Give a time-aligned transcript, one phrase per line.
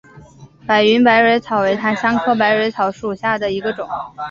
[0.65, 3.87] 白云百蕊草为檀香科百蕊草属下的一个种。